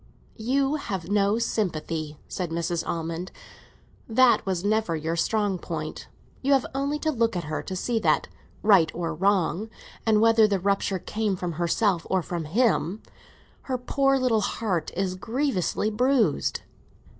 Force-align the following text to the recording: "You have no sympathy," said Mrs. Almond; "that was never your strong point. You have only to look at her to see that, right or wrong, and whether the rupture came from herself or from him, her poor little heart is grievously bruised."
"You 0.39 0.77
have 0.77 1.09
no 1.11 1.37
sympathy," 1.37 2.17
said 2.27 2.49
Mrs. 2.49 2.83
Almond; 2.89 3.31
"that 4.09 4.43
was 4.47 4.65
never 4.65 4.95
your 4.95 5.15
strong 5.15 5.59
point. 5.59 6.07
You 6.41 6.53
have 6.53 6.65
only 6.73 6.97
to 6.97 7.11
look 7.11 7.35
at 7.35 7.43
her 7.43 7.61
to 7.61 7.75
see 7.75 7.99
that, 7.99 8.27
right 8.63 8.91
or 8.95 9.13
wrong, 9.13 9.69
and 10.03 10.19
whether 10.19 10.47
the 10.47 10.59
rupture 10.59 10.97
came 10.97 11.35
from 11.35 11.51
herself 11.51 12.07
or 12.09 12.23
from 12.23 12.45
him, 12.45 13.03
her 13.69 13.77
poor 13.77 14.17
little 14.17 14.41
heart 14.41 14.89
is 14.95 15.13
grievously 15.13 15.91
bruised." 15.91 16.61